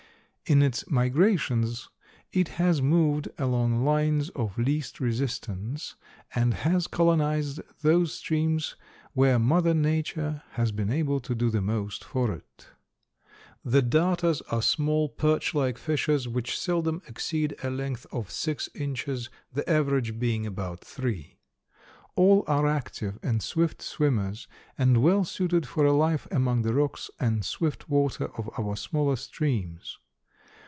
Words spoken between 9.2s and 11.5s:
Mother Nature has been able to do